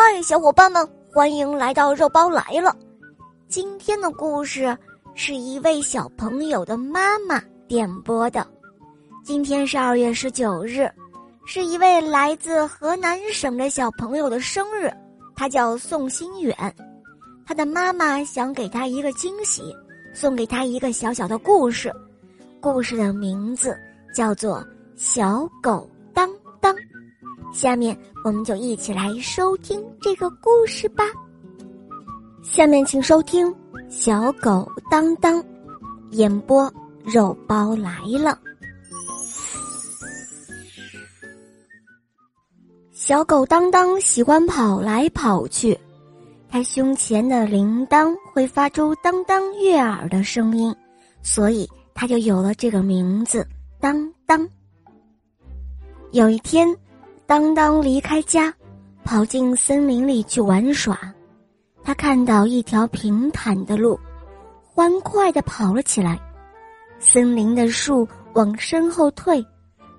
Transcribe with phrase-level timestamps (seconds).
[0.00, 2.72] 嗨，小伙伴们，欢迎来到肉包来了。
[3.48, 4.78] 今天的故事
[5.16, 8.46] 是一位小朋友的妈妈点播的。
[9.24, 10.88] 今天是二月十九日，
[11.44, 14.88] 是一位来自河南省的小朋友的生日，
[15.34, 16.54] 他叫宋新远。
[17.44, 19.74] 他的妈妈想给他一个惊喜，
[20.14, 21.92] 送给他一个小小的故事。
[22.60, 23.76] 故事的名字
[24.14, 24.58] 叫做
[24.96, 25.90] 《小狗》。
[27.52, 31.04] 下面我们就一起来收听这个故事吧。
[32.42, 33.46] 下面请收听
[33.88, 35.42] 《小狗当当》，
[36.10, 36.72] 演播
[37.04, 38.38] 肉包来了。
[42.92, 45.76] 小狗当当喜欢跑来跑去，
[46.48, 50.74] 它胸前的铃铛会发出当当悦耳的声音，
[51.22, 53.46] 所以它就有了这个名字——
[53.80, 54.48] 当当。
[56.12, 56.68] 有一天。
[57.28, 58.50] 当当离开家，
[59.04, 60.98] 跑进森林里去玩耍。
[61.84, 64.00] 他看到一条平坦的路，
[64.62, 66.18] 欢快地跑了起来。
[66.98, 69.44] 森林的树往身后退，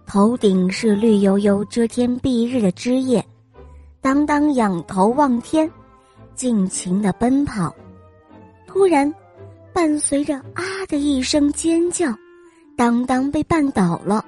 [0.07, 3.23] 头顶是绿油油、遮天蔽日的枝叶。
[4.01, 5.69] 当当仰头望天，
[6.33, 7.71] 尽情地奔跑。
[8.65, 9.13] 突然，
[9.71, 12.11] 伴随着“啊”的一声尖叫，
[12.75, 14.25] 当当被绊倒了，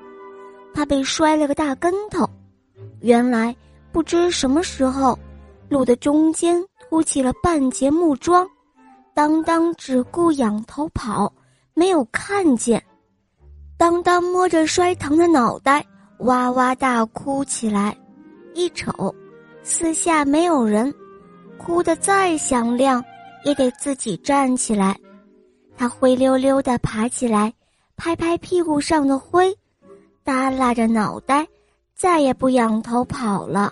[0.71, 2.30] 他被摔了个大跟头。
[3.01, 3.55] 原来
[3.91, 5.17] 不知什么时候，
[5.69, 8.47] 路的中间凸起了半截木桩，
[9.13, 11.33] 当当只顾仰头跑，
[11.73, 12.81] 没有看见。
[13.77, 15.85] 当当摸着摔疼的脑袋，
[16.19, 17.97] 哇哇大哭起来。
[18.53, 19.13] 一瞅，
[19.63, 20.93] 四下没有人，
[21.57, 23.03] 哭得再响亮，
[23.43, 24.95] 也得自己站起来。
[25.75, 27.52] 他灰溜溜地爬起来，
[27.95, 29.55] 拍拍屁股上的灰，
[30.23, 31.47] 耷拉着脑袋。
[32.02, 33.71] 再也不仰头跑了，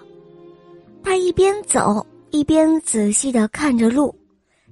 [1.03, 4.13] 他一边走一边仔细的看着路，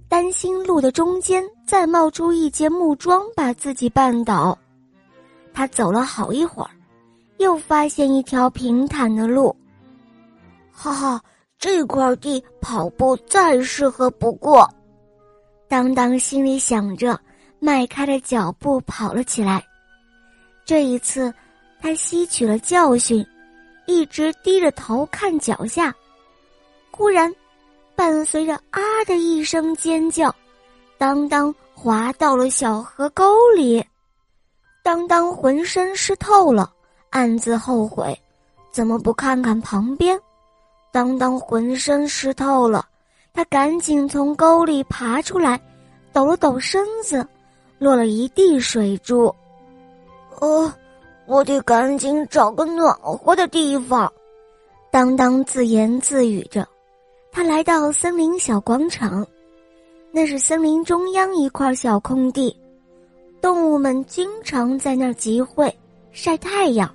[0.08, 4.55] 担心路的中间再冒出一截木桩把自己绊倒。
[5.55, 6.70] 他走了好一会儿，
[7.39, 9.55] 又发现一条平坦的路，
[10.71, 11.20] 哈哈，
[11.58, 14.70] 这块地跑步再适合不过。
[15.67, 17.20] 当当心里想着，
[17.58, 19.65] 迈开了脚步跑了起来。
[20.64, 21.33] 这一次，
[21.82, 23.26] 他吸取了教训。
[23.87, 25.95] 一直低着头看脚下，
[26.92, 27.33] 忽然，
[27.95, 30.33] 伴随着“啊”的一声尖叫，
[30.98, 33.83] 当当滑到了小河沟里。
[34.83, 36.71] 当当浑身湿透了，
[37.09, 38.17] 暗自后悔，
[38.71, 40.20] 怎么不看看旁边？
[40.92, 42.86] 当当浑身湿透了，
[43.33, 45.59] 他赶紧从沟里爬出来，
[46.11, 47.26] 抖了抖身子，
[47.80, 49.33] 落了一地水珠。
[50.39, 50.71] 哦。
[51.27, 54.11] 我得赶紧找个暖和的地方，
[54.89, 56.65] 当当自言自语着。
[57.32, 59.27] 他来到森林小广场，
[60.11, 62.55] 那是森林中央一块小空地，
[63.42, 65.71] 动物们经常在那儿集会
[66.11, 66.89] 晒太阳。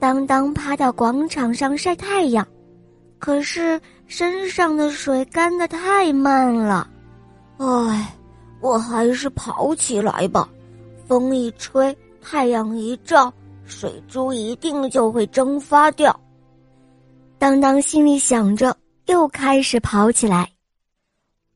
[0.00, 2.46] 当当趴到广场上晒太阳，
[3.18, 6.88] 可是身上的水干得太慢了。
[7.58, 8.16] 唉，
[8.60, 10.48] 我还是跑起来吧，
[11.06, 11.94] 风一吹。
[12.30, 13.32] 太阳一照，
[13.64, 16.14] 水珠一定就会蒸发掉。
[17.38, 20.46] 当当心里想着，又开始跑起来。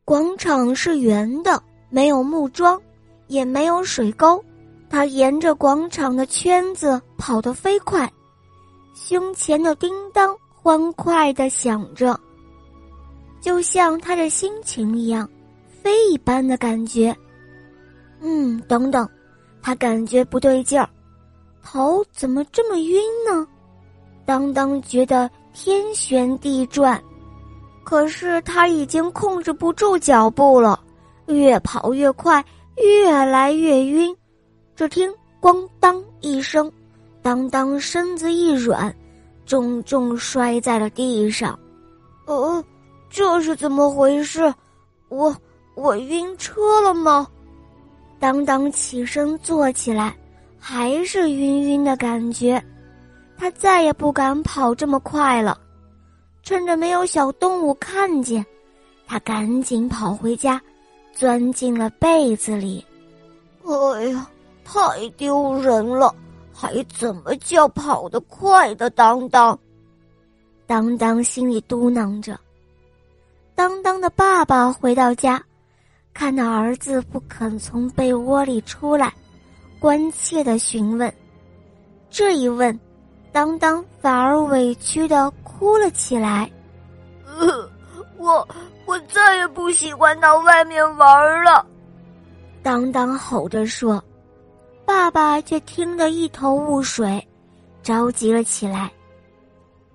[0.03, 2.81] 广场是圆的，没有木桩，
[3.27, 4.43] 也没有水沟。
[4.89, 8.11] 他沿着广场的圈子跑得飞快，
[8.95, 12.19] 胸前的叮当欢快的响着，
[13.43, 15.29] 就像他的心情一样，
[15.83, 17.15] 飞一般的感觉。
[18.23, 19.07] 嗯，等等。
[19.63, 20.89] 他感觉不对劲儿，
[21.63, 23.47] 头怎么这么晕呢？
[24.25, 27.01] 当当觉得天旋地转，
[27.85, 30.79] 可是他已经控制不住脚步了，
[31.27, 32.45] 越跑越快，
[32.77, 34.15] 越来越晕。
[34.75, 36.71] 只听“咣当”一声，
[37.21, 38.95] 当当身子一软，
[39.45, 41.59] 重重摔在了地上。
[42.27, 42.65] 哦，
[43.11, 44.53] 这是怎么回事？
[45.09, 45.37] 我
[45.75, 47.27] 我晕车了吗？
[48.23, 50.15] 当当起身坐起来，
[50.57, 52.63] 还是晕晕的感觉。
[53.37, 55.59] 他再也不敢跑这么快了。
[56.45, 58.47] 趁着没有小动物看见，
[59.09, 60.63] 他赶紧跑回家，
[61.13, 62.87] 钻进了被子里。
[63.65, 64.31] 哎呀，
[64.63, 66.15] 太丢人了！
[66.53, 69.59] 还怎么叫跑得快的当当？
[70.65, 72.39] 当当心里嘟囔着。
[73.57, 75.45] 当当的爸爸回到家。
[76.15, 79.13] 看到儿子不肯从被窝里出来，
[79.81, 81.13] 关切的询问。
[82.11, 82.79] 这一问，
[83.33, 86.51] 当当反而委屈的哭了起来。
[87.25, 87.69] 呃，
[88.19, 88.47] 我
[88.87, 91.65] 我再也不喜欢到外面玩了。”
[92.63, 94.03] 当当吼着说。
[94.85, 97.25] 爸爸却听得一头雾水，
[97.85, 98.93] 着急了起来。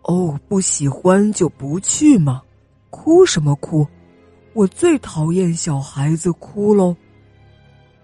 [0.04, 2.42] 哦，不喜欢就不去嘛，
[2.90, 3.86] 哭什么哭？
[4.58, 6.96] 我最讨厌小孩子哭喽。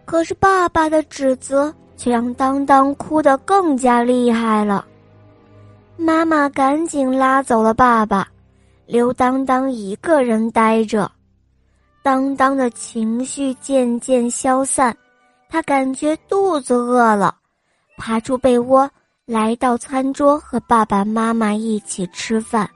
[0.05, 4.85] 可是爸爸的指责却让当当哭得更加厉害了。
[5.97, 8.27] 妈妈赶紧拉走了爸爸，
[8.85, 11.11] 留当当一个人呆着。
[12.03, 14.95] 当当的情绪渐渐消散。
[15.49, 17.35] 他感觉肚子饿了，
[17.97, 18.89] 爬出被窝，
[19.25, 22.67] 来到餐桌和爸爸妈妈一起吃饭。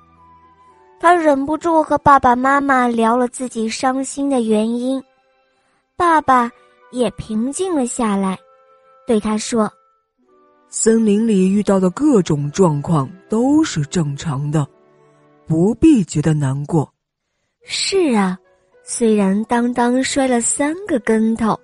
[1.00, 5.02] 他忍不住和爸爸妈妈聊了自己伤心的原因，
[5.96, 6.52] 爸爸
[6.92, 8.38] 也平静了下来，
[9.06, 9.72] 对他说
[10.70, 14.68] ：“森林里遇到的各种状况都是正常的，
[15.46, 16.92] 不必觉得难过。”
[17.64, 18.38] 是啊，
[18.84, 21.60] 虽然当当摔了三个跟头。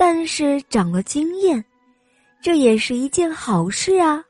[0.00, 1.64] 但是长了经验，
[2.40, 4.22] 这也是一件好事啊！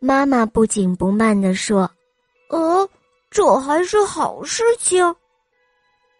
[0.00, 1.88] 妈妈不紧不慢地说
[2.50, 2.90] ：“呃，
[3.34, 5.14] 这还是好事情。”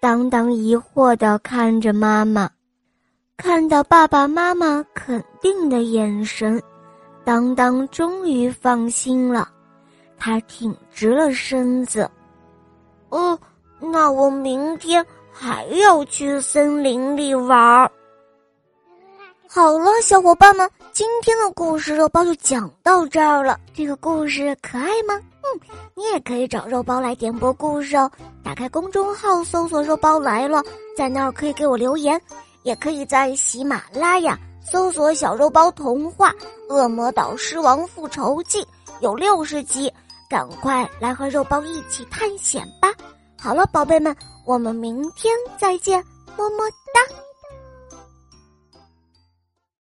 [0.03, 2.51] 当当疑惑地看着妈妈，
[3.37, 6.61] 看到爸爸妈妈肯定的眼神，
[7.25, 9.49] 当当终于放心了，
[10.19, 12.11] 他挺直了身子
[13.11, 13.39] ：“哦，
[13.79, 17.91] 那我明天还要去森林里玩。”
[19.49, 23.59] 好了，小伙伴们，今天的故事肉包就讲到这儿了。
[23.73, 25.19] 这个故事可爱吗？
[25.45, 25.61] 嗯，
[25.95, 28.11] 你也可以找肉包来点播故事哦。
[28.43, 30.63] 打开公众号搜索“肉包来了”，
[30.97, 32.19] 在那儿可以给我留言，
[32.63, 36.31] 也可以在喜马拉雅搜索“小肉包童话
[36.75, 38.63] 《恶魔岛狮王复仇记》”，
[39.01, 39.93] 有六十集，
[40.31, 42.91] 赶快来和肉包一起探险吧。
[43.39, 44.17] 好了，宝贝们，
[44.47, 46.03] 我们明天再见，
[46.39, 46.65] 么么
[46.95, 47.24] 哒。